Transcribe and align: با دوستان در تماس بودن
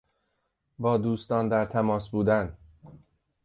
با 0.79 0.97
دوستان 0.97 1.49
در 1.49 1.65
تماس 1.65 2.09
بودن 2.09 2.57